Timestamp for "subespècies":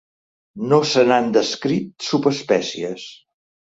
2.09-3.11